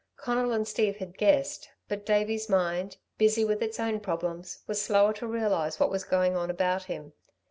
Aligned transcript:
Conal 0.17 0.51
and 0.51 0.67
Steve 0.67 0.95
had 0.97 1.15
guessed, 1.15 1.69
but 1.87 2.07
Davey's 2.07 2.49
mind, 2.49 2.97
busy 3.19 3.45
with 3.45 3.61
its 3.61 3.79
own 3.79 3.99
problems, 3.99 4.61
was 4.65 4.81
slower 4.81 5.13
to 5.13 5.27
realise 5.27 5.79
what 5.79 5.91
was 5.91 6.05
going 6.05 6.35
on 6.35 6.49
about 6.49 6.85
him. 6.85 7.13